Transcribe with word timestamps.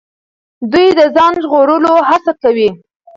دوی 0.71 0.87
د 0.99 1.01
ځان 1.15 1.33
ژغورلو 1.43 1.93
هڅه 2.09 2.33
کوي. 2.41 2.69